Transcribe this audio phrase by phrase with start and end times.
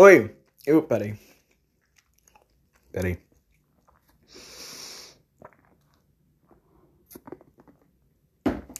[0.00, 0.32] Oi,
[0.64, 0.80] eu.
[0.80, 1.18] Peraí.
[2.92, 3.18] Peraí.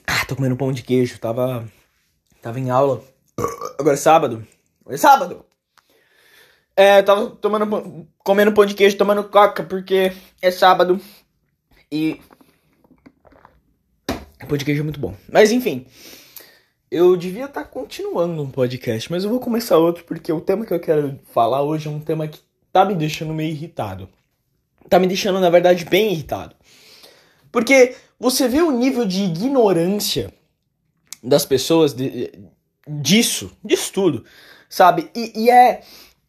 [0.06, 1.18] Ah, tô comendo pão de queijo.
[1.18, 1.68] Tava.
[2.40, 3.02] Tava em aula.
[3.80, 4.46] Agora é sábado.
[4.84, 5.44] Hoje é sábado!
[6.76, 8.06] É, tava tomando.
[8.18, 11.00] comendo pão de queijo, tomando coca, porque é sábado.
[11.90, 12.20] E.
[14.48, 15.16] Pão de queijo é muito bom.
[15.28, 15.84] Mas enfim.
[16.90, 20.64] Eu devia estar tá continuando um podcast, mas eu vou começar outro porque o tema
[20.64, 22.40] que eu quero falar hoje é um tema que
[22.72, 24.08] tá me deixando meio irritado.
[24.88, 26.56] Tá me deixando, na verdade, bem irritado.
[27.52, 30.32] Porque você vê o nível de ignorância
[31.22, 32.32] das pessoas de,
[32.86, 34.24] disso, disso tudo,
[34.66, 35.10] sabe?
[35.14, 35.82] E, e, é,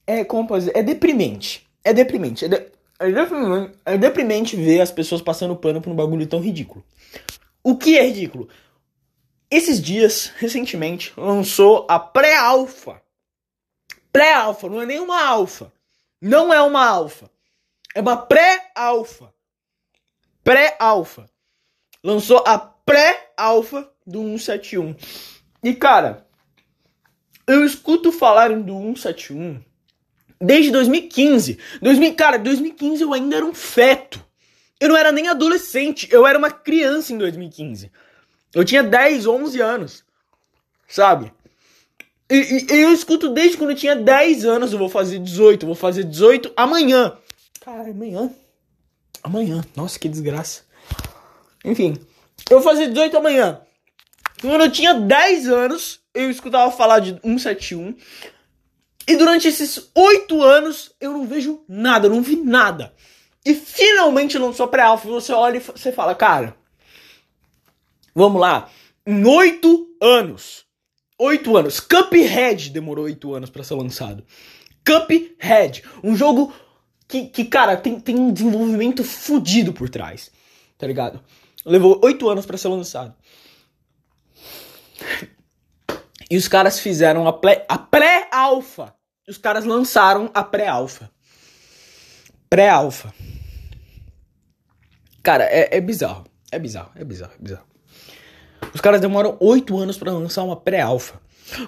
[0.06, 1.66] é, como dizer, é deprimente.
[1.86, 2.44] É deprimente.
[2.44, 2.56] É, de,
[3.00, 3.72] é, deprimente.
[3.86, 6.84] é deprimente ver as pessoas passando pano por um bagulho tão ridículo.
[7.64, 8.50] O que é ridículo?
[9.52, 13.02] Esses dias, recentemente, lançou a pré-alfa.
[14.12, 15.72] Pré-alfa, não é nem uma alfa.
[16.22, 17.32] Não é uma alfa.
[17.96, 19.34] É uma pré-alfa.
[20.44, 21.30] Pré-alfa.
[22.04, 24.96] Lançou a pré-alfa do 171.
[25.64, 26.28] E cara,
[27.48, 29.64] eu escuto falarem do 171
[30.40, 31.58] desde 2015.
[31.82, 34.24] 2000, cara, 2015 eu ainda era um feto.
[34.80, 37.92] Eu não era nem adolescente, eu era uma criança em 2015.
[38.54, 40.04] Eu tinha 10, 11 anos.
[40.88, 41.32] Sabe?
[42.30, 44.72] E, e, eu escuto desde quando eu tinha 10 anos.
[44.72, 45.64] Eu vou fazer 18.
[45.64, 47.18] Eu vou fazer 18 amanhã.
[47.62, 48.32] Cara, amanhã.
[49.24, 49.64] Amanhã.
[49.76, 50.64] Nossa, que desgraça.
[51.64, 51.98] Enfim.
[52.50, 53.62] Eu vou fazer 18 amanhã.
[54.42, 57.96] Quando eu tinha 10 anos, eu escutava falar de 171.
[59.08, 62.94] E durante esses 8 anos, eu não vejo nada, eu não vi nada.
[63.44, 65.08] E finalmente lançou pré-alpha.
[65.10, 66.56] Você olha e você fala, cara,
[68.20, 68.70] Vamos lá.
[69.08, 70.66] Em oito anos.
[71.18, 71.80] Oito anos.
[71.80, 74.26] Cuphead demorou oito anos para ser lançado.
[74.86, 75.86] Cuphead.
[76.04, 76.54] Um jogo
[77.08, 80.30] que, que cara, tem, tem um desenvolvimento fodido por trás.
[80.78, 81.24] Tá ligado?
[81.66, 83.16] Levou oito anos para ser lançado.
[86.30, 88.94] E os caras fizeram a, pré-alfa.
[89.30, 91.10] Os caras lançaram a pré-alfa.
[92.50, 93.14] Pré-alfa.
[95.24, 96.26] Cara, é, é bizarro.
[96.52, 97.69] É bizarro, é bizarro, é bizarro.
[98.74, 101.20] Os caras demoram oito anos para lançar uma pré-alfa.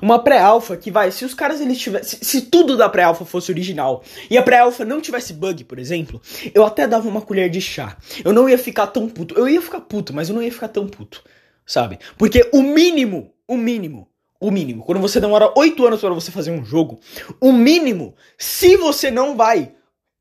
[0.02, 4.04] Uma pré-alfa que vai, se os caras eles tivessem, se, tudo da pré-alfa fosse original
[4.30, 6.22] e a pré-alfa não tivesse bug, por exemplo,
[6.54, 7.98] eu até dava uma colher de chá.
[8.24, 9.36] Eu não ia ficar tão puto.
[9.36, 11.24] Eu ia ficar puto, mas eu não ia ficar tão puto,
[11.66, 11.98] sabe?
[12.18, 14.08] Porque o mínimo, o mínimo,
[14.40, 17.00] o mínimo, quando você demora oito anos para você fazer um jogo,
[17.40, 19.72] o mínimo, se você não vai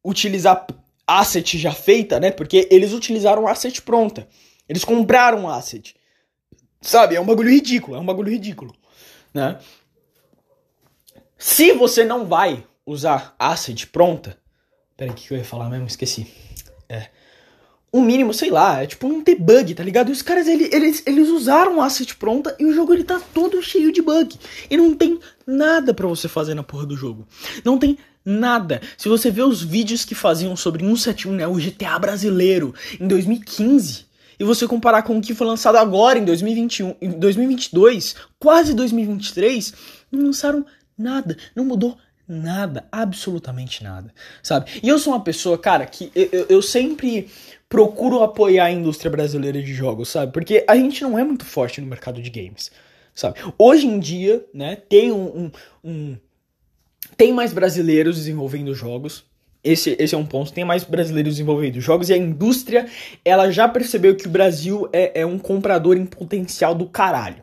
[0.05, 0.67] utilizar
[1.07, 2.31] asset já feita, né?
[2.31, 4.29] Porque eles utilizaram asset pronta.
[4.69, 5.95] Eles compraram asset.
[6.81, 7.15] Sabe?
[7.15, 8.75] É um bagulho ridículo, é um bagulho ridículo,
[9.35, 9.59] né?
[11.39, 14.39] Se você não vai usar asset pronta,
[14.97, 15.87] peraí, o que eu ia falar mesmo?
[15.87, 16.27] Esqueci.
[16.89, 17.09] É.
[17.93, 20.11] Um mínimo, sei lá, é tipo um debug, tá ligado?
[20.11, 23.61] E os caras, eles, eles, eles usaram asset pronta e o jogo ele tá todo
[23.63, 24.39] cheio de bug.
[24.71, 27.27] E não tem nada para você fazer na porra do jogo.
[27.65, 28.81] Não tem nada.
[28.97, 34.07] Se você vê os vídeos que faziam sobre 171, né, o GTA brasileiro, em 2015,
[34.41, 39.75] e você comparar com o que foi lançado agora em 2021, em 2022, quase 2023,
[40.11, 40.65] não lançaram
[40.97, 44.81] nada, não mudou nada, absolutamente nada, sabe?
[44.83, 47.29] E eu sou uma pessoa, cara, que eu, eu sempre
[47.69, 50.33] procuro apoiar a indústria brasileira de jogos, sabe?
[50.33, 52.71] Porque a gente não é muito forte no mercado de games,
[53.15, 53.41] sabe?
[53.59, 55.51] Hoje em dia, né, tem um, um,
[55.85, 56.17] um
[57.15, 59.25] tem mais brasileiros desenvolvendo jogos,
[59.63, 60.53] esse, esse é um ponto.
[60.53, 62.87] Tem mais brasileiros envolvidos jogos e a indústria
[63.25, 67.43] ela já percebeu que o Brasil é, é um comprador em potencial do caralho,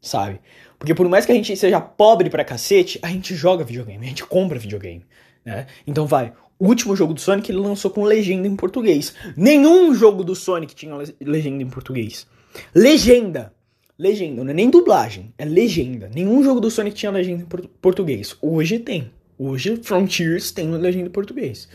[0.00, 0.40] sabe?
[0.78, 4.08] Porque por mais que a gente seja pobre pra cacete, a gente joga videogame, a
[4.08, 5.04] gente compra videogame,
[5.44, 5.66] né?
[5.86, 9.14] Então vai, o último jogo do Sonic ele lançou com legenda em português.
[9.36, 12.26] Nenhum jogo do Sonic tinha legenda em português.
[12.74, 13.52] Legenda!
[13.98, 16.10] Legenda, não é nem dublagem, é legenda.
[16.14, 18.36] Nenhum jogo do Sonic tinha legenda em português.
[18.42, 19.10] Hoje tem.
[19.38, 21.68] Hoje, Frontiers tem legenda em português,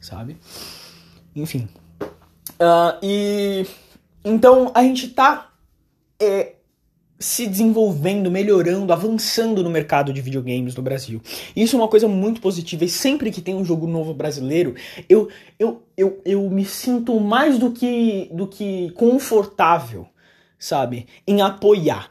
[0.00, 0.36] sabe?
[1.34, 1.68] Enfim.
[2.60, 3.66] Uh, e.
[4.24, 5.50] Então, a gente tá
[6.20, 6.56] é,
[7.18, 11.20] se desenvolvendo, melhorando, avançando no mercado de videogames no Brasil.
[11.54, 12.84] Isso é uma coisa muito positiva.
[12.84, 14.74] E sempre que tem um jogo novo brasileiro,
[15.08, 15.28] eu,
[15.58, 20.06] eu, eu, eu me sinto mais do que, do que confortável,
[20.58, 21.06] sabe?
[21.26, 22.10] Em apoiar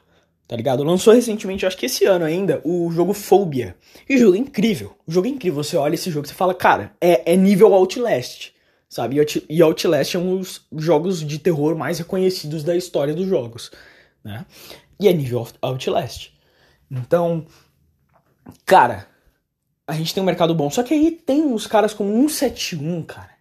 [0.49, 0.83] tá ligado?
[0.83, 3.75] Lançou recentemente, acho que esse ano ainda, o jogo Phobia.
[4.09, 4.95] E o jogo é incrível.
[5.05, 5.63] O jogo é incrível.
[5.63, 8.51] Você olha esse jogo e fala, cara, é, é nível Outlast,
[8.89, 9.17] sabe?
[9.47, 13.69] E Outlast é um dos jogos de terror mais reconhecidos da história dos jogos,
[14.23, 14.43] né?
[14.99, 16.31] E é nível Outlast.
[16.89, 17.45] Então,
[18.65, 19.07] cara,
[19.85, 20.71] a gente tem um mercado bom.
[20.71, 23.38] Só que aí tem uns caras como 171, cara.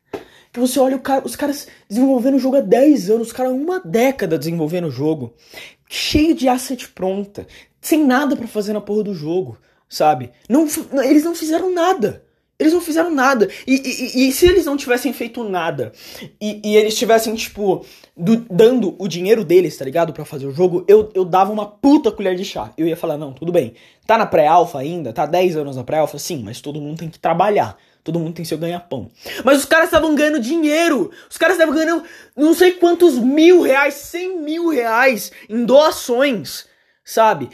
[0.52, 3.80] Que você olha cara, os caras desenvolvendo o jogo há 10 anos, os caras uma
[3.80, 5.34] década desenvolvendo o jogo,
[5.88, 7.46] cheio de asset pronta,
[7.80, 9.58] sem nada para fazer na porra do jogo,
[9.88, 10.30] sabe?
[10.48, 10.66] Não,
[11.02, 12.24] eles não fizeram nada.
[12.58, 13.48] Eles não fizeram nada.
[13.64, 15.92] E, e, e, se eles não tivessem feito nada
[16.40, 17.84] e, e eles tivessem, tipo,
[18.16, 20.12] do, dando o dinheiro deles, tá ligado?
[20.12, 22.72] para fazer o jogo, eu, eu dava uma puta colher de chá.
[22.76, 23.74] Eu ia falar, não, tudo bem.
[24.04, 25.12] Tá na pré-alfa ainda?
[25.12, 26.18] Tá 10 anos na pré-alfa?
[26.18, 27.76] Sim, mas todo mundo tem que trabalhar.
[28.08, 29.10] Todo mundo tem seu ganha-pão.
[29.44, 31.10] Mas os caras estavam ganhando dinheiro.
[31.28, 32.02] Os caras estavam ganhando
[32.34, 36.64] não sei quantos mil reais, cem mil reais em doações,
[37.04, 37.50] sabe?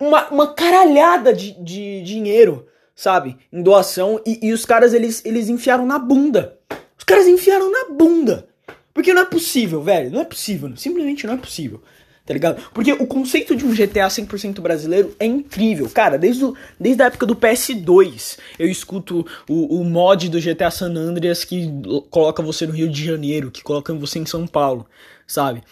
[0.00, 2.66] Uma, uma caralhada de, de dinheiro
[2.96, 3.36] sabe?
[3.52, 4.20] Em doação.
[4.26, 6.58] E, e os caras, eles, eles enfiaram na bunda.
[6.98, 8.48] Os caras enfiaram na bunda.
[8.92, 10.10] Porque não é possível, velho.
[10.10, 10.76] Não é possível.
[10.76, 11.80] Simplesmente não é possível.
[12.26, 12.60] Tá ligado?
[12.74, 15.88] Porque o conceito de um GTA 100% brasileiro é incrível.
[15.88, 20.72] Cara, desde, o, desde a época do PS2, eu escuto o, o mod do GTA
[20.72, 21.70] San Andreas que
[22.10, 24.88] coloca você no Rio de Janeiro, que coloca você em São Paulo,
[25.24, 25.62] sabe?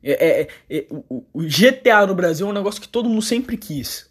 [0.00, 3.56] É, é, é, o, o GTA no Brasil é um negócio que todo mundo sempre
[3.56, 4.08] quis.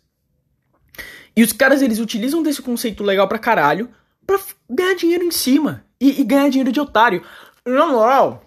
[1.38, 3.90] E os caras, eles utilizam desse conceito legal pra caralho
[4.25, 4.38] pra
[4.69, 5.86] ganhar dinheiro em cima.
[6.01, 7.24] E, e ganhar dinheiro de otário.
[7.66, 8.44] Na moral,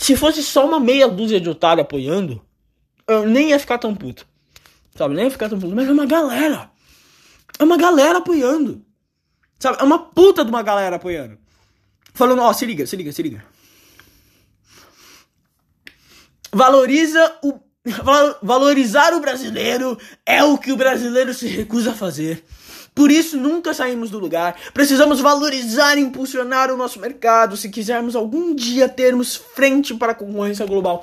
[0.00, 2.42] se fosse só uma meia dúzia de otário apoiando,
[3.06, 4.26] eu nem ia ficar tão puto.
[4.96, 5.76] Sabe, nem ia ficar tão puto.
[5.76, 6.70] Mas é uma galera.
[7.58, 8.82] É uma galera apoiando.
[9.58, 11.38] Sabe, é uma puta de uma galera apoiando.
[12.14, 13.44] Falando, ó, se liga, se liga, se liga.
[16.50, 17.60] Valoriza o
[18.42, 22.42] Valorizar o brasileiro é o que o brasileiro se recusa a fazer.
[22.94, 24.56] Por isso nunca saímos do lugar.
[24.74, 30.14] Precisamos valorizar e impulsionar o nosso mercado se quisermos algum dia termos frente para a
[30.14, 31.00] concorrência global.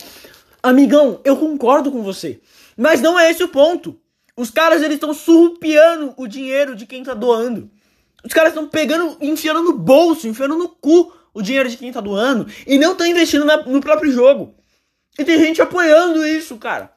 [0.62, 2.42] Amigão, eu concordo com você,
[2.76, 4.00] mas não é esse o ponto.
[4.36, 7.72] Os caras eles estão surrupiando o dinheiro de quem tá doando.
[8.24, 12.02] Os caras estão pegando, enfiando no bolso, enfiando no cu o dinheiro de quem tá
[12.02, 14.56] doando e não estão investindo na, no próprio jogo.
[15.18, 16.92] E tem gente apoiando isso, cara.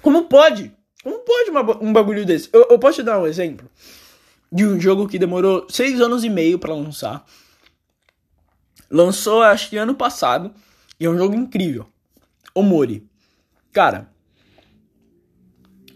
[0.00, 0.72] Como pode?
[1.02, 2.48] Como pode uma, um bagulho desse?
[2.52, 3.70] Eu, eu, posso te dar um exemplo
[4.50, 7.24] de um jogo que demorou seis anos e meio para lançar.
[8.90, 10.52] Lançou, acho que ano passado.
[10.98, 11.86] E é um jogo incrível.
[12.54, 13.08] Omori.
[13.72, 14.10] Cara,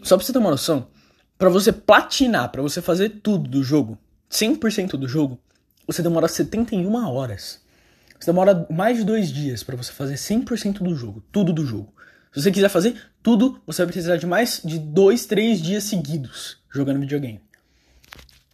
[0.01, 0.87] só pra você ter uma noção,
[1.37, 3.97] para você platinar, para você fazer tudo do jogo,
[4.29, 5.39] 100% do jogo,
[5.85, 7.61] você demora 71 horas.
[8.19, 11.93] Você demora mais de dois dias para você fazer 100% do jogo, tudo do jogo.
[12.31, 16.57] Se você quiser fazer tudo, você vai precisar de mais de dois, três dias seguidos
[16.69, 17.41] jogando videogame.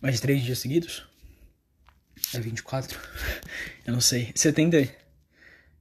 [0.01, 1.03] Mais de três dias seguidos?
[2.33, 2.97] É 24?
[3.85, 4.31] Eu não sei.
[4.35, 4.87] 70.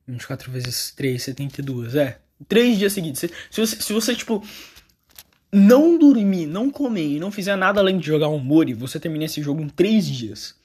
[0.07, 1.95] 24 vezes 3, 72.
[1.95, 2.19] É.
[2.49, 3.21] Três dias seguidos.
[3.21, 4.43] Se, se, você, se você, tipo,
[5.53, 9.27] não dormir, não comer e não fizer nada além de jogar um Mori, você termina
[9.27, 10.59] esse jogo em três dias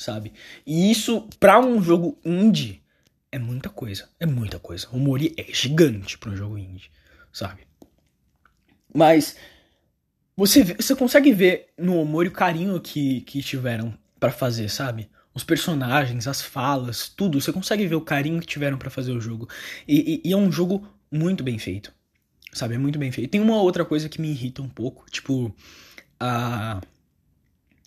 [0.00, 0.32] sabe?
[0.66, 2.82] E isso, pra um jogo indie,
[3.30, 4.08] é muita coisa.
[4.18, 4.88] É muita coisa.
[4.92, 6.90] O Mori é gigante pra um jogo indie,
[7.32, 7.62] sabe?
[8.94, 9.36] Mas
[10.36, 15.08] você, você consegue ver no Omori o carinho que, que tiveram para fazer, sabe?
[15.34, 17.40] Os personagens, as falas, tudo.
[17.40, 19.48] Você consegue ver o carinho que tiveram para fazer o jogo.
[19.86, 21.92] E, e, e, é um jogo muito bem feito.
[22.52, 22.74] Sabe?
[22.74, 23.30] É muito bem feito.
[23.30, 25.04] Tem uma outra coisa que me irrita um pouco.
[25.08, 25.54] Tipo,
[26.18, 26.80] a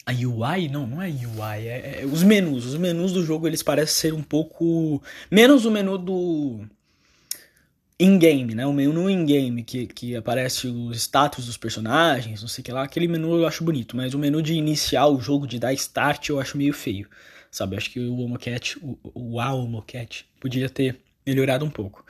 [0.05, 2.65] a UI, não, não é UI, é, é, os menus.
[2.65, 6.65] Os menus do jogo eles parecem ser um pouco menos o menu do
[7.99, 8.65] in-game, né?
[8.65, 12.83] O menu in-game que, que aparece os status dos personagens, não sei o que lá.
[12.83, 16.29] Aquele menu eu acho bonito, mas o menu de iniciar o jogo, de dar start,
[16.29, 17.07] eu acho meio feio.
[17.51, 17.77] Sabe?
[17.77, 22.05] Acho que o Homocat, o, o Homocat podia ter melhorado um pouco,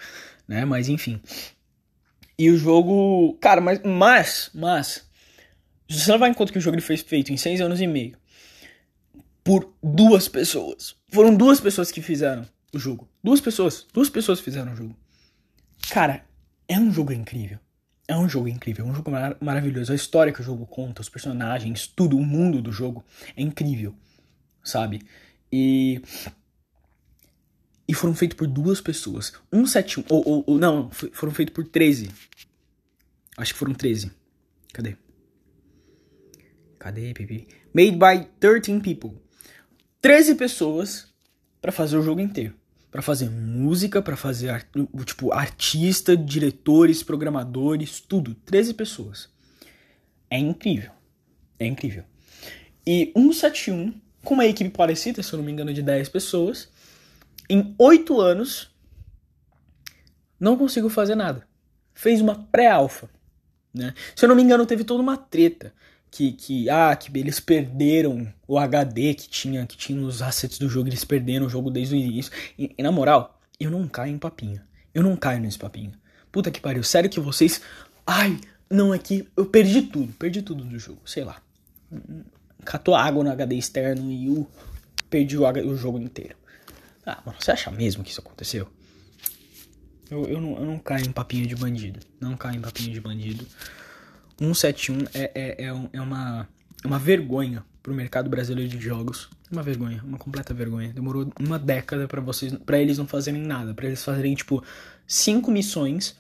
[0.48, 0.66] né?
[0.66, 1.22] Mas enfim.
[2.38, 5.06] E o jogo, cara, mas mas, mas
[5.90, 8.18] você levar em conta que o jogo ele foi feito em seis anos e meio
[9.44, 10.96] por duas pessoas.
[11.12, 13.08] Foram duas pessoas que fizeram o jogo.
[13.24, 13.86] Duas pessoas.
[13.94, 14.96] Duas pessoas fizeram o jogo.
[15.90, 16.26] Cara,
[16.68, 17.60] é um jogo incrível.
[18.08, 19.92] É um jogo incrível, é um jogo mar maravilhoso.
[19.92, 23.04] A história que o jogo conta, os personagens, tudo, o mundo do jogo
[23.36, 23.96] é incrível,
[24.64, 25.02] sabe?
[25.52, 26.02] E.
[27.88, 29.34] E foram feitos por duas pessoas.
[29.52, 32.10] Um sete Ou, ou, ou não, foram feitos por 13.
[33.38, 34.12] Acho que foram 13.
[34.72, 34.96] Cadê?
[36.80, 37.48] Cadê, Pipi?
[37.74, 39.18] Made by 13 people.
[40.02, 41.14] 13 pessoas
[41.62, 42.56] para fazer o jogo inteiro.
[42.94, 44.68] Para fazer música, para fazer
[45.04, 48.36] tipo artista, diretores, programadores, tudo.
[48.46, 49.30] 13 pessoas.
[50.30, 50.92] É incrível.
[51.58, 52.04] É incrível.
[52.86, 56.70] E 171, com uma equipe parecida, se eu não me engano, de 10 pessoas,
[57.50, 58.70] em 8 anos,
[60.40, 61.48] não consigo fazer nada.
[61.96, 63.10] Fez uma pré-alfa.
[63.74, 63.96] Né?
[64.16, 65.74] Se eu não me engano, teve toda uma treta
[66.14, 70.70] que, que, ah, que eles perderam o HD que tinha, que tinha os assets do
[70.70, 72.32] jogo, eles perderam o jogo desde o início.
[72.58, 74.62] E, e na moral, eu não caio em papinho.
[74.94, 75.92] Eu não caio nesse papinho.
[76.32, 77.62] Puta que pariu, sério que vocês.
[78.06, 78.40] Ai,
[78.70, 81.42] não, é que eu perdi tudo, perdi tudo do jogo, sei lá.
[82.64, 84.48] Catou água no HD externo e eu
[85.10, 86.36] perdi o, o jogo inteiro.
[87.04, 88.70] Ah, mano, você acha mesmo que isso aconteceu?
[90.12, 92.02] Eu, eu, não, eu não caio em papinho de bandido.
[92.22, 93.48] Não caio em papinho de bandido.
[94.38, 96.48] 171 é, é, é, é uma,
[96.84, 99.30] uma vergonha pro mercado brasileiro de jogos.
[99.52, 100.92] Uma vergonha, uma completa vergonha.
[100.94, 104.64] Demorou uma década para vocês, para eles não fazerem nada, para eles fazerem tipo
[105.06, 106.16] cinco missões,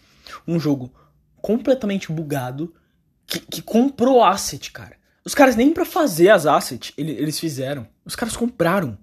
[0.47, 0.91] um jogo
[1.41, 2.73] completamente bugado
[3.25, 4.95] que, que comprou asset, cara.
[5.25, 7.87] Os caras nem para fazer as assets eles, fizeram.
[8.05, 8.97] Os caras compraram.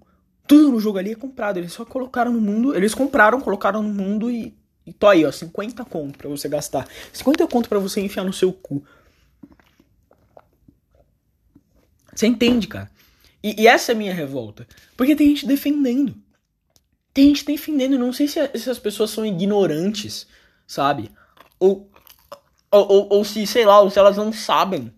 [0.47, 1.57] Tudo no jogo ali é comprado.
[1.57, 2.75] Eles só colocaram no mundo.
[2.75, 4.55] Eles compraram, colocaram no mundo e.
[4.85, 6.87] E tô aí, ó, 50 conto pra você gastar.
[7.13, 8.83] 50 conto pra você enfiar no seu cu.
[12.15, 12.89] Você entende, cara?
[13.43, 14.67] E, e, essa é a minha revolta.
[14.95, 16.15] Porque tem gente defendendo.
[17.13, 17.97] Tem gente defendendo.
[17.97, 20.27] Não sei se essas pessoas são ignorantes,
[20.67, 21.11] sabe?
[21.59, 21.89] Ou,
[22.69, 24.93] ou, ou, ou se, sei lá, ou se elas não sabem.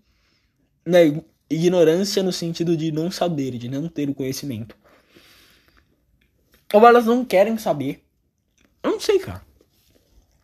[0.86, 1.22] Né?
[1.50, 4.76] Ignorância no sentido de não saber, de não ter o conhecimento.
[6.74, 8.04] Ou elas não querem saber.
[8.82, 9.46] Eu não sei, cara.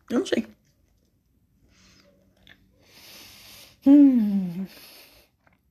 [0.08, 0.46] Eu não sei.
[3.86, 4.66] Hum.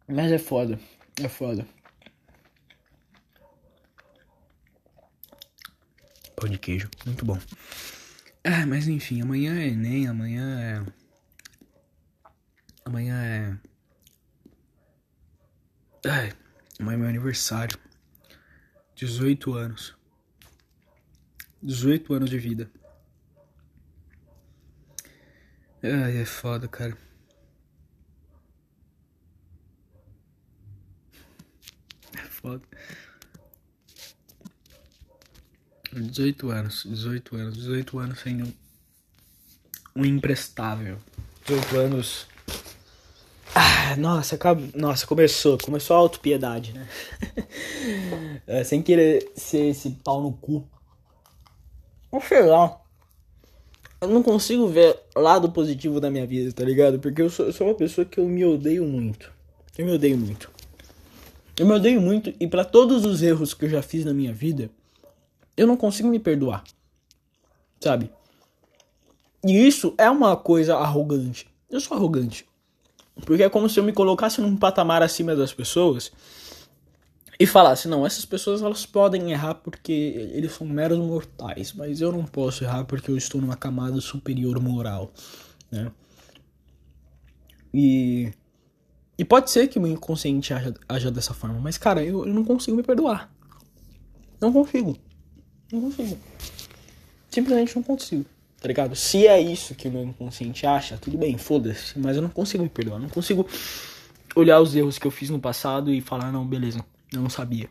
[0.10, 0.80] Mas é foda.
[1.22, 1.68] É foda.
[6.36, 6.90] Pão de queijo.
[7.06, 7.38] Muito bom.
[8.44, 12.30] Ah, mas enfim, amanhã é Enem, amanhã é.
[12.86, 13.58] Amanhã é.
[16.08, 16.34] Ai,
[16.80, 17.78] amanhã é meu aniversário.
[18.96, 19.96] 18 anos.
[21.62, 22.72] 18 anos de vida.
[25.84, 26.98] Ai, é foda, cara.
[32.42, 32.62] Foda.
[35.94, 38.54] 18 anos, 18 anos, 18 anos sendo
[39.96, 40.98] um imprestável.
[41.46, 42.28] 18 anos.
[43.56, 44.62] Ah, nossa, acaba...
[44.76, 46.88] nossa, começou, começou a autopiedade, né?
[48.46, 50.68] é, sem querer ser esse pau no cu.
[52.12, 52.80] Ou sei lá.
[54.02, 57.00] Eu não consigo ver lado positivo da minha vida, tá ligado?
[57.00, 59.32] Porque eu sou, eu sou uma pessoa que eu me odeio muito.
[59.78, 60.50] Eu me odeio muito.
[61.60, 64.34] Eu me odeio muito e para todos os erros que eu já fiz na minha
[64.34, 64.72] vida,
[65.58, 66.64] eu não consigo me perdoar.
[67.82, 68.10] Sabe?
[69.46, 71.48] E isso é uma coisa arrogante.
[71.70, 72.46] Eu sou arrogante.
[73.26, 76.14] Porque é como se eu me colocasse num patamar acima das pessoas
[77.38, 79.92] e falasse: não, essas pessoas elas podem errar porque
[80.34, 84.62] eles são meros mortais, mas eu não posso errar porque eu estou numa camada superior
[84.62, 85.12] moral,
[85.70, 85.92] né?
[87.74, 88.32] E
[89.20, 92.34] e pode ser que o meu inconsciente haja, haja dessa forma, mas cara, eu, eu
[92.34, 93.30] não consigo me perdoar.
[94.40, 94.98] Não consigo.
[95.70, 96.18] Não consigo.
[97.30, 98.26] Simplesmente não consigo.
[98.62, 98.96] Tá ligado?
[98.96, 102.00] Se é isso que o meu inconsciente acha, tudo bem, foda-se.
[102.00, 102.98] Mas eu não consigo me perdoar.
[102.98, 103.46] Não consigo
[104.34, 106.80] olhar os erros que eu fiz no passado e falar, não, beleza,
[107.12, 107.70] eu não sabia.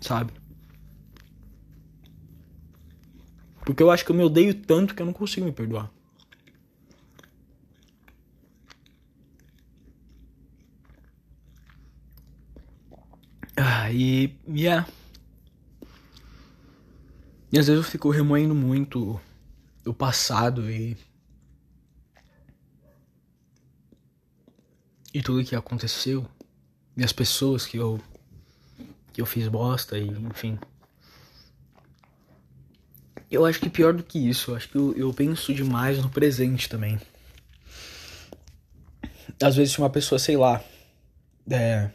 [0.00, 0.32] Sabe?
[3.64, 5.90] Porque eu acho que eu me odeio tanto que eu não consigo me perdoar.
[13.56, 14.36] Ah, e.
[14.46, 14.86] Yeah.
[17.50, 19.18] E às vezes eu fico remoendo muito
[19.86, 20.96] o passado e.
[25.14, 26.26] E tudo que aconteceu.
[26.96, 27.98] E as pessoas que eu.
[29.12, 30.58] Que eu fiz bosta e enfim.
[33.30, 36.10] Eu acho que pior do que isso, eu acho que eu, eu penso demais no
[36.10, 37.00] presente também.
[39.42, 40.62] Às vezes uma pessoa, sei lá.
[41.50, 41.90] É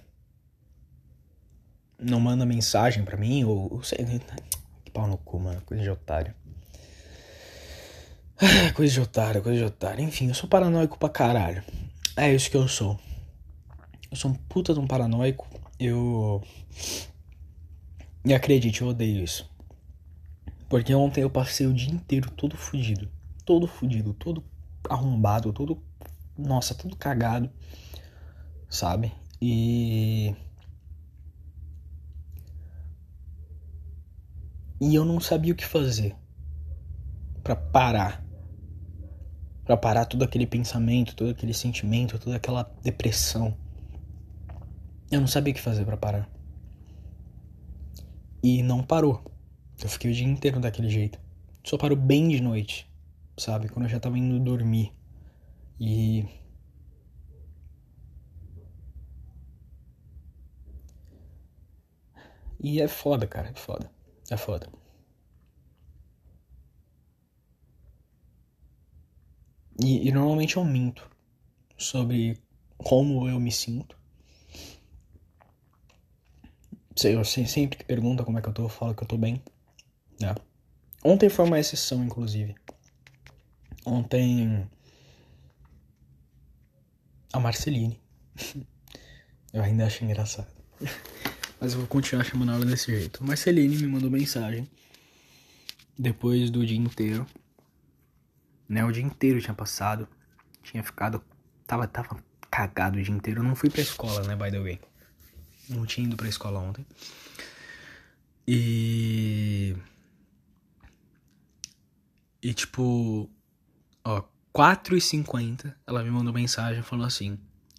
[2.02, 4.06] não manda mensagem pra mim, ou, ou sei.
[4.84, 5.62] Que pau no cu, mano.
[5.62, 6.34] Coisa de otário.
[8.74, 10.04] Coisa de otário, coisa de otário.
[10.04, 11.64] Enfim, eu sou paranoico pra caralho.
[12.16, 13.00] É isso que eu sou.
[14.10, 15.48] Eu sou um puta de um paranoico.
[15.80, 16.44] Eu.
[18.26, 19.50] E acredite, eu odeio isso.
[20.68, 23.10] Porque ontem eu passei o dia inteiro todo fudido.
[23.46, 24.44] Todo fudido, todo
[24.90, 25.82] arrombado, todo.
[26.38, 27.50] Nossa, todo cagado.
[28.68, 29.12] Sabe?
[29.40, 30.36] E.
[34.82, 36.16] E eu não sabia o que fazer
[37.44, 38.26] para parar.
[39.64, 43.56] Para parar todo aquele pensamento, todo aquele sentimento, toda aquela depressão.
[45.12, 46.28] Eu não sabia o que fazer para parar.
[48.42, 49.24] E não parou.
[49.84, 51.20] Eu fiquei o dia inteiro daquele jeito.
[51.64, 52.92] Só parou bem de noite,
[53.38, 53.70] sabe?
[53.70, 54.92] Quando eu já tava indo dormir.
[55.80, 56.26] E.
[62.60, 64.01] E é foda, cara, é foda.
[64.32, 64.70] É foda.
[69.78, 71.06] E, e normalmente eu minto
[71.78, 72.42] sobre
[72.78, 73.98] como eu me sinto.
[76.96, 79.18] Sei, eu sempre que pergunta como é que eu tô, eu falo que eu tô
[79.18, 79.44] bem.
[80.18, 80.34] Né?
[81.04, 82.56] Ontem foi uma exceção, inclusive.
[83.86, 84.66] Ontem.
[87.34, 88.00] A Marceline.
[89.52, 90.48] eu ainda acho engraçado.
[91.62, 93.24] Mas eu vou continuar chamando ela desse jeito.
[93.24, 94.68] Marceline me mandou mensagem.
[95.96, 97.24] Depois do dia inteiro.
[98.68, 98.84] Né?
[98.84, 100.08] O dia inteiro tinha passado.
[100.64, 101.24] Tinha ficado.
[101.68, 102.18] Tava, tava
[102.50, 103.42] cagado o dia inteiro.
[103.42, 104.80] Eu não fui pra escola, né, by the way.
[105.70, 106.84] Não tinha ido pra escola ontem.
[108.48, 109.76] E.
[112.42, 113.30] E tipo.
[114.04, 117.38] Ó, 4h50 ela me mandou mensagem e falou assim: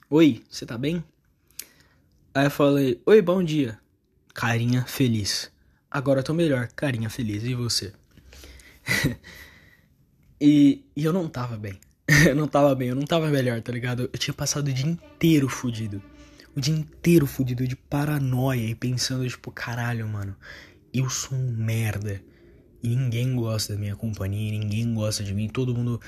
[0.09, 1.05] Oi, você tá bem?
[2.35, 3.79] Aí eu falei: Oi, bom dia.
[4.33, 5.53] Carinha feliz.
[5.91, 7.45] Agora eu tô melhor, carinha feliz.
[7.45, 7.93] E você?
[10.41, 11.79] e, e eu não tava bem.
[12.27, 14.09] eu não tava bem, eu não tava melhor, tá ligado?
[14.11, 16.03] Eu tinha passado o dia inteiro fudido.
[16.57, 20.35] O dia inteiro fudido de paranoia e pensando, tipo, caralho, mano,
[20.93, 22.23] eu sou um merda.
[22.83, 26.01] E ninguém gosta da minha companhia, ninguém gosta de mim, todo mundo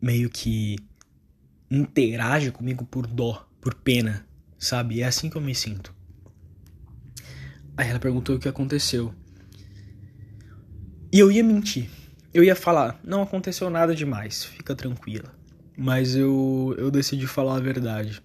[0.00, 0.78] meio que
[1.70, 4.26] interage comigo por dó, por pena,
[4.60, 5.00] sabe?
[5.00, 5.92] É assim que eu me sinto.
[7.76, 9.14] Aí ela perguntou o que aconteceu.
[11.10, 11.88] E eu ia mentir.
[12.32, 15.34] Eu ia falar, não aconteceu nada demais, fica tranquila.
[15.76, 18.22] Mas eu, eu decidi falar a verdade.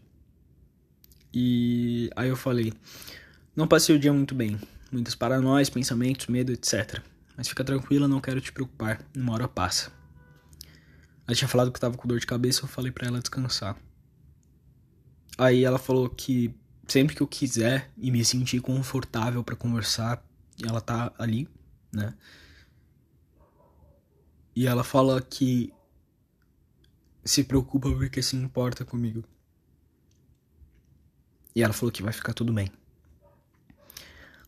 [1.34, 2.74] E aí eu falei,
[3.56, 4.60] não passei o dia muito bem.
[4.92, 7.01] Muitas paranoias, pensamentos, medo, etc.
[7.36, 9.01] Mas fica tranquila, não quero te preocupar.
[9.15, 9.92] Uma hora passa.
[11.27, 13.75] Ela tinha falado que tava com dor de cabeça, eu falei para ela descansar.
[15.38, 16.54] Aí ela falou que
[16.88, 20.24] sempre que eu quiser e me sentir confortável para conversar,
[20.63, 21.48] ela tá ali,
[21.91, 22.13] né?
[24.56, 25.74] E ela fala que
[27.24, 29.24] se preocupa porque se importa comigo.
[31.54, 32.71] E ela falou que vai ficar tudo bem.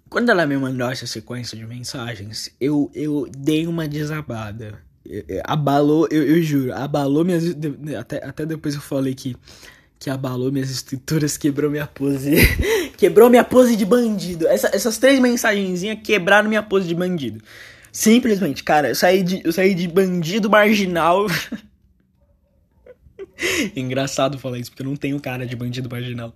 [0.10, 4.82] Quando ela me mandou essa sequência de mensagens, eu, eu dei uma desabada.
[5.43, 7.43] Abalou, eu, eu juro, abalou minhas.
[8.00, 9.36] Até, até depois eu falei que,
[9.99, 12.36] que abalou minhas estruturas, quebrou minha pose.
[12.97, 14.47] quebrou minha pose de bandido.
[14.47, 17.43] Essa, essas três mensagenzinhas quebraram minha pose de bandido.
[17.91, 21.25] Simplesmente, cara, eu saí de, eu saí de bandido marginal.
[23.75, 26.33] Engraçado falar isso, porque eu não tenho cara de bandido marginal.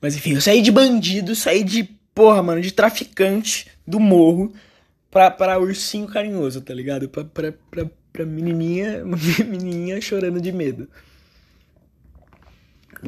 [0.00, 4.52] Mas enfim, eu saí de bandido, saí de, porra, mano, de traficante do morro
[5.10, 7.08] pra, pra ursinho carinhoso, tá ligado?
[7.08, 9.04] Pra, pra, pra, pra menininha,
[9.46, 10.88] menininha chorando de medo.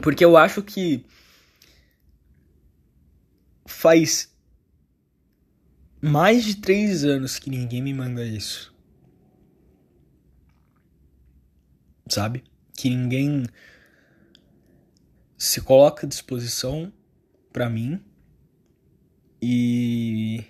[0.00, 1.04] Porque eu acho que
[3.66, 4.32] faz
[6.00, 8.74] mais de três anos que ninguém me manda isso.
[12.08, 12.42] Sabe?
[12.74, 13.44] Que ninguém
[15.36, 16.92] se coloca à disposição
[17.52, 18.02] para mim
[19.40, 20.44] e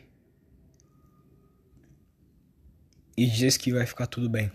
[3.17, 4.51] e diz que vai ficar tudo bem.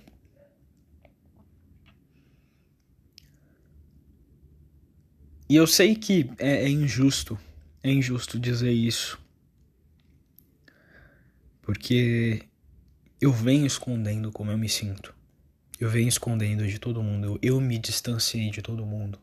[5.49, 7.39] E eu sei que é, é injusto,
[7.81, 9.17] é injusto dizer isso.
[11.61, 12.43] Porque
[13.21, 15.15] eu venho escondendo como eu me sinto.
[15.79, 17.39] Eu venho escondendo de todo mundo.
[17.41, 19.19] Eu, me distanciei de todo mundo.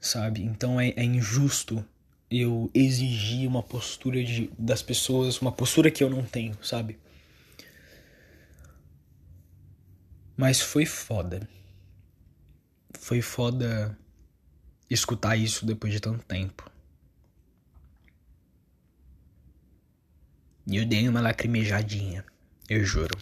[0.00, 0.42] Sabe?
[0.42, 1.84] Então é, é injusto
[2.30, 6.98] eu exigir uma postura de, das pessoas, uma postura que eu não tenho, sabe?
[10.36, 11.48] Mas foi foda.
[12.98, 13.96] Foi foda
[14.92, 16.70] escutar isso depois de tanto tempo.
[20.66, 22.24] E eu dei uma lacrimejadinha.
[22.68, 23.18] Eu juro.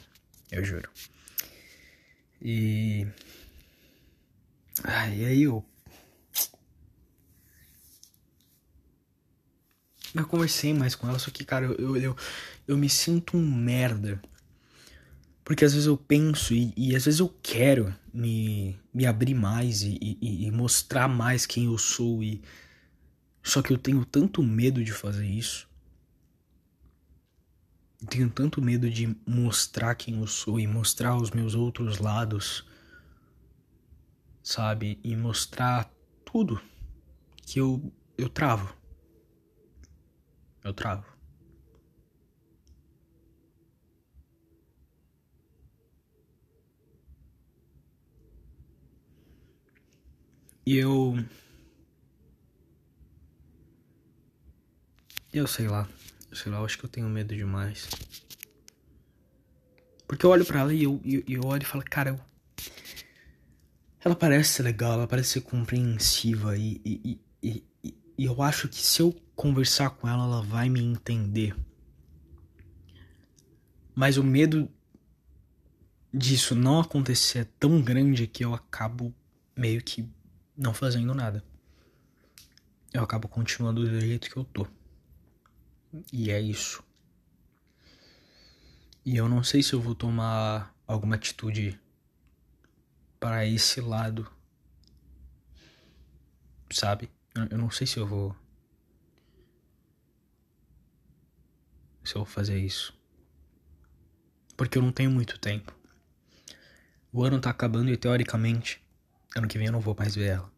[0.50, 0.90] Eu juro.
[2.42, 3.06] E.
[4.84, 5.64] Ai, aí eu.
[10.14, 12.16] Eu conversei mais com ela, só que, cara, eu, eu,
[12.66, 14.20] eu, me sinto um merda.
[15.50, 19.82] Porque às vezes eu penso e, e às vezes eu quero me, me abrir mais
[19.82, 22.22] e, e, e mostrar mais quem eu sou.
[22.22, 22.40] E...
[23.42, 25.68] Só que eu tenho tanto medo de fazer isso
[28.06, 32.64] tenho tanto medo de mostrar quem eu sou e mostrar os meus outros lados,
[34.44, 35.00] sabe?
[35.02, 35.92] E mostrar
[36.24, 36.62] tudo
[37.44, 38.72] que eu eu travo.
[40.62, 41.04] Eu travo.
[50.66, 51.16] E eu
[55.32, 55.88] Eu sei lá.
[56.28, 57.88] Eu sei lá, eu acho que eu tenho medo demais.
[60.06, 62.20] Porque eu olho pra ela e eu, eu, eu olho e falo, cara, eu...
[64.00, 68.82] ela parece legal, ela parece ser compreensiva e, e, e, e, e eu acho que
[68.82, 71.54] se eu conversar com ela, ela vai me entender.
[73.94, 74.68] Mas o medo
[76.12, 79.14] disso não acontecer é tão grande que eu acabo
[79.56, 80.08] meio que
[80.60, 81.42] não fazendo nada.
[82.92, 84.66] Eu acabo continuando do jeito que eu tô.
[86.12, 86.84] E é isso.
[89.02, 91.80] E eu não sei se eu vou tomar alguma atitude
[93.18, 94.30] para esse lado.
[96.70, 97.10] Sabe?
[97.50, 98.36] Eu não sei se eu vou.
[102.04, 102.94] Se eu vou fazer isso.
[104.58, 105.74] Porque eu não tenho muito tempo.
[107.10, 108.84] O ano tá acabando e teoricamente,
[109.34, 110.49] ano que vem eu não vou mais ver ela.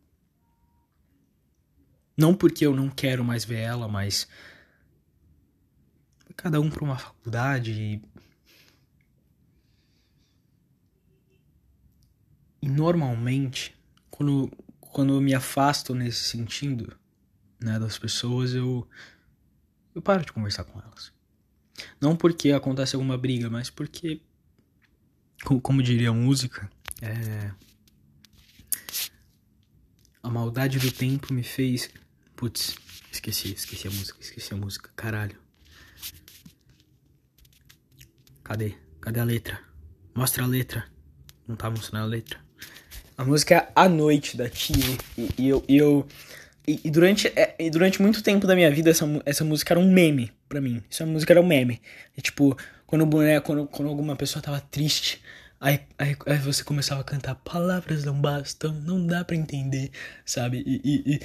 [2.22, 4.28] Não porque eu não quero mais ver ela, mas
[6.36, 8.02] cada um para uma faculdade e...
[12.62, 13.74] e normalmente
[14.08, 16.96] quando quando eu me afasto nesse sentido,
[17.60, 18.86] né, das pessoas, eu
[19.92, 21.12] eu paro de conversar com elas.
[22.00, 24.20] Não porque acontece alguma briga, mas porque
[25.60, 27.50] como, diria a música, é
[30.22, 31.90] a maldade do tempo me fez.
[32.42, 32.74] Putz,
[33.12, 35.36] esqueci, esqueci a música, esqueci a música, caralho.
[38.42, 38.74] Cadê?
[39.00, 39.60] Cadê a letra?
[40.12, 40.84] Mostra a letra.
[41.46, 42.40] Não tá mostrando a letra.
[43.16, 44.98] A música é A Noite da Tia.
[45.16, 45.64] E, e, eu.
[45.68, 46.08] E, eu
[46.66, 49.78] e, e durante, é, e durante muito tempo da minha vida, essa, essa música era
[49.78, 50.82] um meme pra mim.
[50.90, 51.80] Essa música era um meme.
[52.16, 55.22] E, tipo, quando o boneco, quando, quando alguma pessoa tava triste,
[55.60, 59.92] aí, aí, aí, você começava a cantar Palavras não bastam, não dá para entender,
[60.26, 60.64] sabe?
[60.66, 61.20] E, e,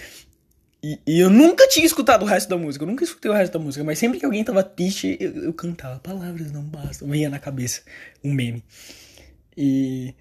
[0.87, 3.51] e, e, eu nunca tinha escutado o resto da música, eu nunca escutei o resto
[3.51, 7.29] da música, mas sempre que alguém tava triste, eu, eu cantava Palavras não bastam, vinha
[7.29, 7.81] na cabeça
[8.23, 8.63] um meme.
[9.57, 10.15] E.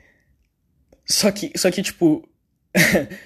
[1.04, 2.28] Só que, só que tipo.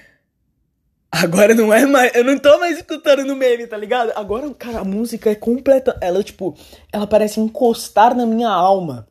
[1.11, 2.15] Agora não é mais.
[2.15, 4.13] Eu não tô mais escutando no meme, tá ligado?
[4.15, 5.97] Agora, cara, a música é completa.
[6.01, 6.55] Ela, tipo,
[6.93, 9.09] ela parece encostar na minha alma.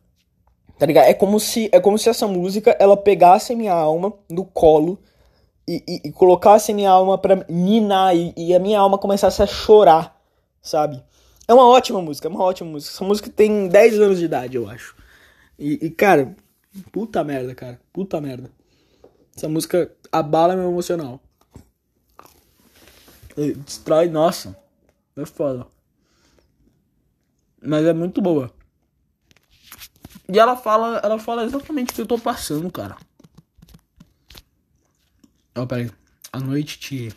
[0.77, 1.07] Tá ligado?
[1.07, 5.01] É como se, é como se essa música ela pegasse a minha alma no colo
[5.69, 9.41] e, e, e colocasse a minha alma pra ninar e, e, a minha alma começasse
[9.41, 10.19] a chorar,
[10.61, 11.03] sabe?
[11.47, 12.93] É uma ótima música, é uma ótima música.
[12.93, 14.95] Essa música tem 10 anos de idade, eu acho.
[15.57, 16.35] E, e cara,
[16.91, 17.79] puta merda, cara.
[17.93, 18.51] Puta merda.
[19.35, 21.21] Essa música abala meu emocional
[23.55, 24.57] destrói, nossa,
[25.15, 25.65] é foda.
[27.61, 28.51] Mas é muito boa.
[30.31, 32.97] E ela fala, ela fala exatamente o que eu tô passando, cara.
[35.59, 35.91] Ó, oh, peraí.
[36.31, 37.13] A noite te.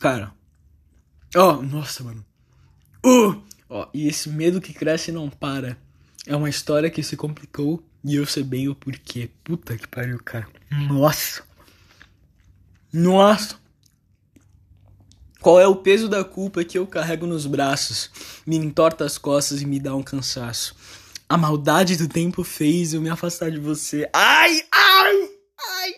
[0.00, 0.34] Cara.
[1.36, 2.26] Ó, oh, nossa, mano.
[3.06, 3.40] Uh!
[3.68, 5.78] Ó, oh, e esse medo que cresce e não para.
[6.26, 9.30] É uma história que se complicou e eu sei bem o porquê.
[9.44, 10.48] Puta que pariu, cara.
[10.88, 11.44] Nossa.
[12.92, 13.56] Nossa!
[15.40, 18.10] Qual é o peso da culpa que eu carrego nos braços?
[18.44, 20.74] Me entorta as costas e me dá um cansaço.
[21.34, 24.08] A maldade do tempo fez eu me afastar de você.
[24.12, 25.94] Ai, ai, ai!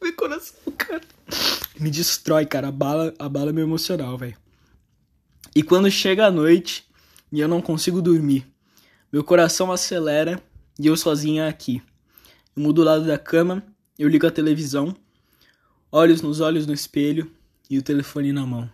[0.00, 1.02] Meu coração, cara.
[1.76, 2.68] Me destrói, cara.
[2.68, 4.36] Abala, abala meu emocional, velho.
[5.56, 6.88] E quando chega a noite
[7.32, 8.46] e eu não consigo dormir,
[9.12, 10.40] meu coração acelera
[10.78, 11.82] e eu sozinha aqui.
[12.54, 13.66] Eu mudo o lado da cama,
[13.98, 14.94] eu ligo a televisão
[15.90, 17.28] olhos nos olhos no espelho
[17.68, 18.70] e o telefone na mão.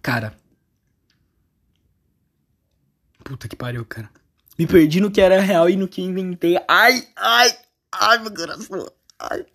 [0.00, 0.38] Cara.
[3.24, 4.08] Puta que pariu, cara.
[4.60, 6.58] Me perdi no que era real e no que inventei.
[6.68, 7.50] Ai, ai,
[7.92, 8.92] ai, meu coração.
[9.18, 9.46] Ai.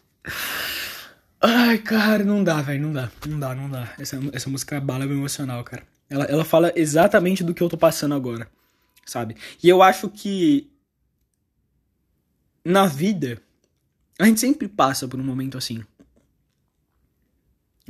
[1.39, 3.93] Ai, cara, não dá, velho, não dá, não dá, não dá.
[3.99, 5.83] Essa, essa música bala meu emocional, cara.
[6.09, 8.49] Ela, ela fala exatamente do que eu tô passando agora,
[9.05, 9.37] sabe?
[9.61, 10.71] E eu acho que
[12.65, 13.39] na vida
[14.19, 15.85] a gente sempre passa por um momento assim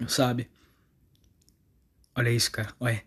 [0.05, 0.49] sabe?
[2.13, 2.73] Olha isso, cara.
[2.77, 3.01] Olha.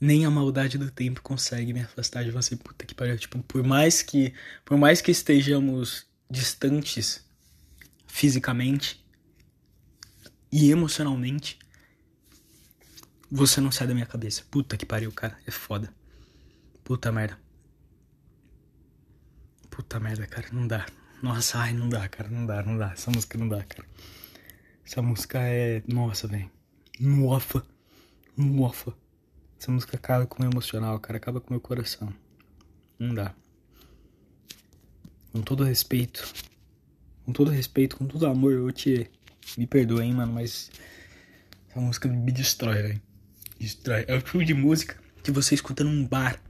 [0.00, 2.54] Nem a maldade do tempo consegue me afastar de você.
[2.56, 3.16] Puta que pariu.
[3.16, 4.34] Tipo, por mais que.
[4.64, 7.24] Por mais que estejamos distantes
[8.06, 9.04] fisicamente
[10.52, 11.58] e emocionalmente,
[13.30, 14.44] você não sai da minha cabeça.
[14.50, 15.38] Puta que pariu, cara.
[15.46, 15.92] É foda.
[16.84, 17.38] Puta merda.
[19.70, 20.48] Puta merda, cara.
[20.52, 20.86] Não dá.
[21.22, 22.28] Nossa, ai, não dá, cara.
[22.28, 22.92] Não dá, não dá.
[22.92, 23.88] Essa música não dá, cara.
[24.84, 25.82] Essa música é.
[25.88, 26.50] Nossa, velho.
[27.00, 27.66] Nossa.
[28.36, 29.05] Nossa.
[29.58, 31.16] Essa música acaba com o meu emocional, cara.
[31.16, 32.12] Acaba com o meu coração.
[32.98, 33.34] Não dá.
[35.32, 36.26] Com todo respeito.
[37.24, 39.10] Com todo respeito, com todo amor, eu te.
[39.56, 40.70] Me perdoe, hein, mano, mas.
[41.74, 43.02] A música me destrói, velho.
[43.58, 44.04] Destrói.
[44.08, 46.40] É o tipo de música que você escuta num bar,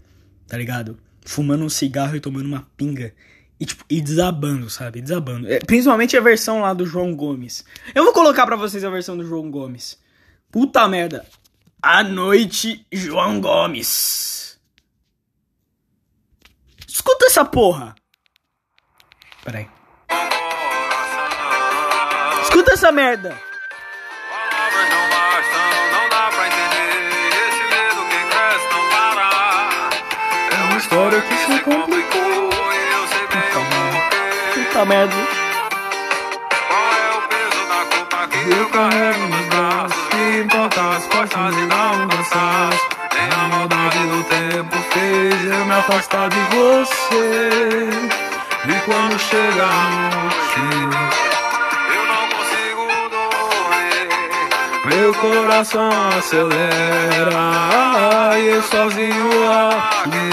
[0.47, 0.99] tá ligado?
[1.25, 3.15] Fumando um cigarro e tomando uma pinga.
[3.59, 5.01] E, tipo, e desabando, sabe?
[5.01, 5.51] Desabando.
[5.51, 7.65] É, principalmente a versão lá do João Gomes.
[7.95, 9.99] Eu vou colocar para vocês a versão do João Gomes.
[10.51, 11.27] Puta merda.
[11.89, 14.59] A noite, João Gomes.
[16.85, 17.95] Escuta essa porra.
[19.45, 19.71] Peraí.
[22.43, 23.41] Escuta essa merda.
[24.29, 26.91] Palavras não bastam, não dá pra entender.
[27.47, 29.31] Esse medo que cresce não para.
[30.51, 32.51] É uma história que se complicou.
[34.55, 35.15] Puta merda.
[36.67, 39.29] Qual é o peso da culpa que eu carrego
[40.37, 40.43] nos braços?
[40.43, 42.89] Que importa as costas e não cansaço.
[43.15, 47.89] Nem a maldade do tempo fez eu me afastar de você.
[48.69, 50.61] E quando chega a noite,
[51.95, 54.09] eu não consigo dormir.
[54.85, 57.45] Meu coração acelera
[58.39, 60.29] e eu sozinho aqui.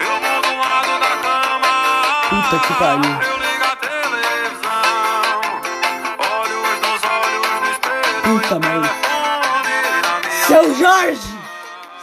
[0.00, 1.72] Eu vou do lado da cama.
[2.30, 3.37] Puta que pariu.
[8.56, 8.88] Minha
[10.46, 11.38] Seu Jorge!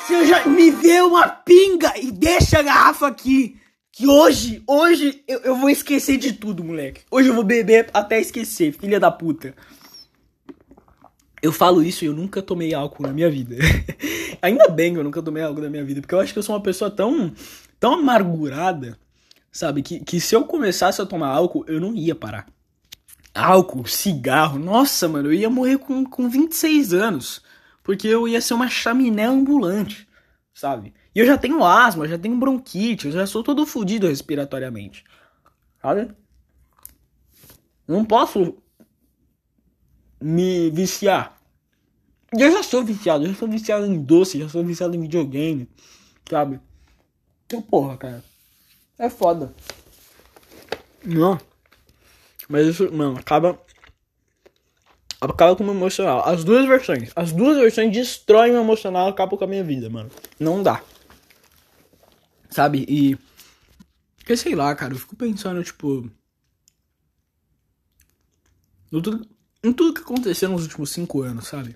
[0.05, 3.59] Seu Jorge, me vê uma pinga e deixa a garrafa aqui.
[3.91, 7.01] Que hoje, hoje eu, eu vou esquecer de tudo, moleque.
[7.09, 9.55] Hoje eu vou beber até esquecer, filha da puta.
[11.41, 13.55] Eu falo isso e eu nunca tomei álcool na minha vida.
[14.41, 16.43] Ainda bem que eu nunca tomei álcool na minha vida, porque eu acho que eu
[16.43, 17.33] sou uma pessoa tão,
[17.79, 18.99] tão amargurada,
[19.51, 19.81] sabe?
[19.81, 22.45] Que, que se eu começasse a tomar álcool, eu não ia parar.
[23.35, 27.43] Álcool, cigarro, nossa, mano, eu ia morrer com, com 26 anos.
[27.83, 30.07] Porque eu ia ser uma chaminé ambulante,
[30.53, 30.93] sabe?
[31.13, 35.03] E eu já tenho asma, já tenho bronquite, eu já sou todo fodido respiratoriamente.
[35.81, 36.11] Sabe?
[37.87, 38.57] Não posso
[40.19, 41.39] me viciar.
[42.31, 45.69] Eu já sou viciado, eu já sou viciado em doce, já sou viciado em videogame,
[46.27, 46.59] sabe?
[47.45, 48.23] Então, porra, cara.
[48.97, 49.53] É foda.
[51.03, 51.37] Não.
[52.47, 53.59] Mas isso, mano, acaba.
[55.19, 56.27] Acaba com o meu emocional.
[56.27, 57.11] As duas versões.
[57.15, 60.11] As duas versões destroem meu emocional acabam com a minha vida, mano.
[60.39, 60.83] Não dá.
[62.49, 62.85] Sabe?
[62.87, 63.17] E.
[64.17, 66.09] Porque sei lá, cara, eu fico pensando, tipo.
[68.91, 69.27] No tudo,
[69.63, 71.75] em tudo que aconteceu nos últimos cinco anos, sabe?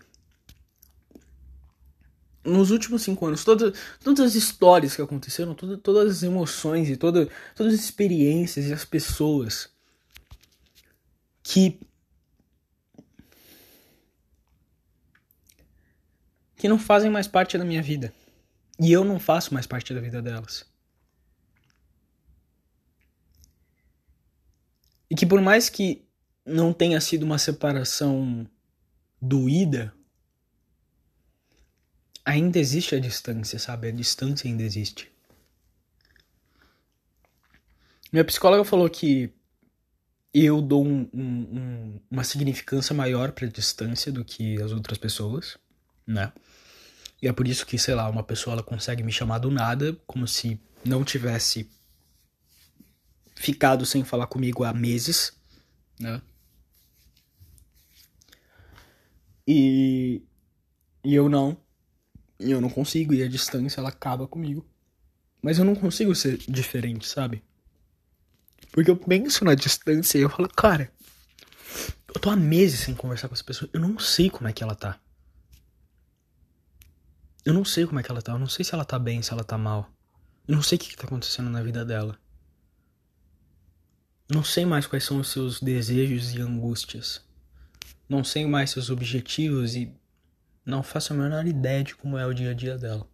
[2.44, 6.96] Nos últimos cinco anos, todas, todas as histórias que aconteceram, toda, todas as emoções e
[6.96, 9.70] toda, todas as experiências e as pessoas
[11.50, 11.80] que
[16.56, 18.14] que não fazem mais parte da minha vida.
[18.80, 20.66] E eu não faço mais parte da vida delas.
[25.10, 26.06] E que por mais que
[26.46, 28.48] não tenha sido uma separação
[29.20, 29.94] doída,
[32.24, 33.88] ainda existe a distância, sabe?
[33.88, 35.12] A distância ainda existe.
[38.12, 39.34] Minha psicóloga falou que
[40.34, 44.98] eu dou um, um, um, uma significância maior para a distância do que as outras
[44.98, 45.58] pessoas,
[46.06, 46.32] né?
[47.22, 49.98] E é por isso que, sei lá, uma pessoa ela consegue me chamar do nada,
[50.08, 51.70] como se não tivesse
[53.36, 55.34] ficado sem falar comigo há meses,
[56.00, 56.22] né?
[59.48, 60.22] E,
[61.04, 61.58] e eu não.
[62.40, 64.66] E eu não consigo, e a distância ela acaba comigo.
[65.42, 67.44] Mas eu não consigo ser diferente, sabe?
[68.72, 70.92] Porque eu penso na distância e eu falo, cara,
[72.08, 74.64] eu tô há meses sem conversar com essa pessoa, eu não sei como é que
[74.64, 75.00] ela tá.
[77.46, 79.22] Eu não sei como é que ela tá, eu não sei se ela tá bem,
[79.22, 79.90] se ela tá mal.
[80.48, 82.18] Eu não sei o que, que tá acontecendo na vida dela.
[84.30, 87.22] Não sei mais quais são os seus desejos e angústias.
[88.08, 89.92] Não sei mais seus objetivos e
[90.66, 93.08] não faço a menor ideia de como é o dia a dia dela.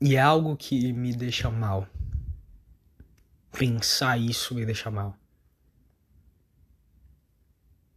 [0.00, 1.86] E é algo que me deixa mal.
[3.52, 5.14] Pensar isso me deixa mal.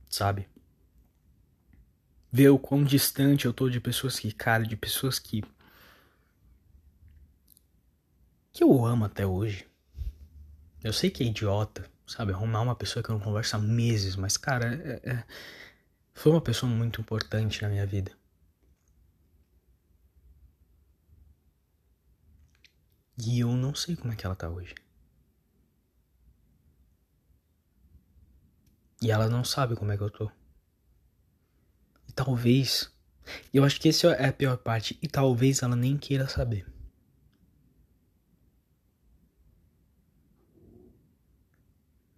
[0.10, 0.48] Sabe?
[2.32, 5.44] Ver o quão distante eu tô de pessoas que, cara, de pessoas que.
[8.52, 9.66] que eu amo até hoje.
[10.84, 12.34] Eu sei que é idiota, sabe?
[12.34, 15.24] Arrumar uma pessoa que eu não converso há meses, mas, cara, é, é...
[16.14, 18.12] foi uma pessoa muito importante na minha vida.
[23.18, 24.76] E eu não sei como é que ela tá hoje.
[29.02, 30.32] E ela não sabe como é que eu tô.
[32.08, 32.92] E talvez.
[33.54, 34.98] Eu acho que essa é a pior parte.
[35.02, 36.66] E talvez ela nem queira saber.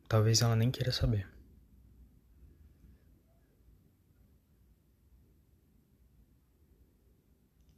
[0.07, 1.27] Talvez ela nem queira saber.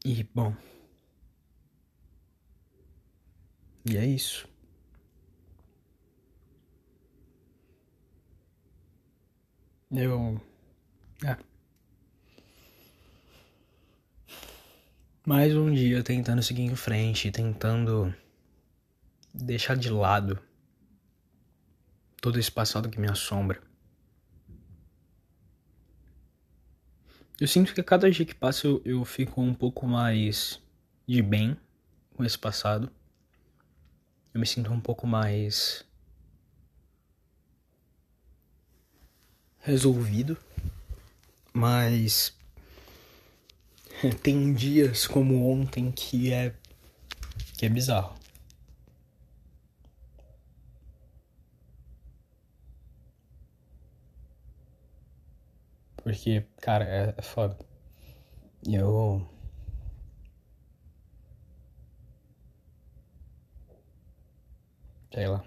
[0.06, 0.56] E bom.
[3.90, 4.46] E é isso.
[9.90, 10.42] Eu.
[11.24, 11.38] É.
[15.26, 18.14] Mais um dia tentando seguir em frente, tentando
[19.34, 20.38] deixar de lado
[22.22, 23.62] todo esse passado que me assombra.
[27.40, 30.62] Eu sinto que a cada dia que passa eu, eu fico um pouco mais
[31.08, 31.56] de bem
[32.16, 32.92] com esse passado.
[34.34, 35.84] Eu me sinto um pouco mais
[39.60, 40.38] resolvido,
[41.54, 42.34] mas
[44.24, 46.56] tem dias como ontem que é
[47.58, 48.16] que é bizarro.
[55.98, 57.58] Porque, cara, é, é foda.
[58.66, 59.28] E eu.
[65.14, 65.44] Sei lá.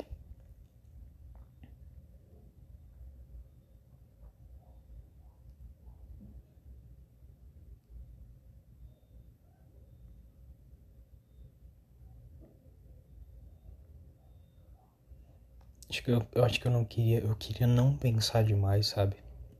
[15.88, 17.18] Acho que eu, eu acho que eu não queria.
[17.20, 19.16] Eu queria não pensar demais, sabe?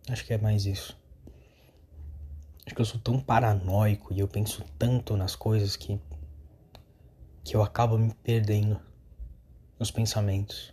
[0.08, 0.96] Acho que é mais isso.
[2.64, 6.00] Acho que eu sou tão paranoico e eu penso tanto nas coisas que.
[7.44, 8.80] que eu acabo me perdendo
[9.80, 10.72] nos pensamentos.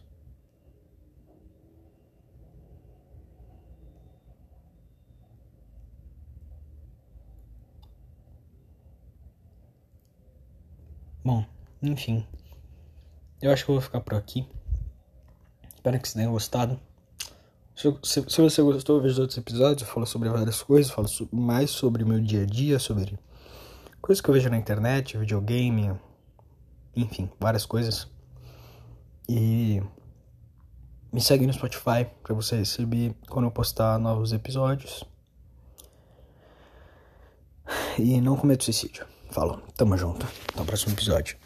[11.23, 11.45] Bom,
[11.81, 12.27] enfim.
[13.41, 14.45] Eu acho que eu vou ficar por aqui.
[15.73, 16.79] Espero que vocês tenham gostado.
[17.75, 19.87] Se, se, se, você gostou, veja outros episódios.
[19.87, 23.17] Eu falo sobre várias coisas, falo so, mais sobre o meu dia a dia, sobre
[24.01, 25.93] coisas que eu vejo na internet, videogame,
[26.95, 28.16] enfim, várias coisas.
[29.29, 29.81] E
[31.11, 35.03] me segue no Spotify para você receber quando eu postar novos episódios.
[37.99, 39.05] E não cometa suicídio.
[39.31, 40.25] Falou, tamo junto.
[40.53, 41.37] Até o próximo episódio.